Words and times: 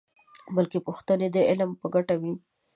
بلکې 0.55 0.79
پوښتنې 0.87 1.27
د 1.31 1.37
علم 1.49 1.69
په 1.81 1.87
ګټه 1.93 2.15
وي. 2.21 2.33